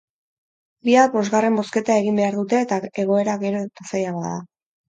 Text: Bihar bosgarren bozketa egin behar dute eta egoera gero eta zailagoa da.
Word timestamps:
Bihar 0.89 1.11
bosgarren 1.15 1.59
bozketa 1.59 1.99
egin 2.05 2.17
behar 2.21 2.39
dute 2.39 2.59
eta 2.65 2.81
egoera 3.05 3.39
gero 3.47 3.63
eta 3.71 3.91
zailagoa 3.93 4.35
da. 4.37 4.43